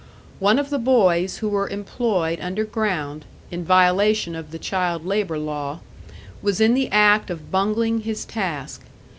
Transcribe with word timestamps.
One 0.39 0.57
of 0.57 0.71
the 0.71 0.79
boys 0.79 1.37
who 1.37 1.49
were 1.49 1.69
employed 1.69 2.39
underground, 2.41 3.23
in 3.51 3.63
violation 3.63 4.33
of 4.35 4.49
the 4.49 4.57
child 4.57 5.05
labour 5.05 5.37
law, 5.37 5.81
was 6.41 6.59
in 6.59 6.73
the 6.73 6.89
act 6.91 7.29
of 7.29 7.51
bungling 7.51 7.99
his 7.99 8.25
task. 8.25 8.81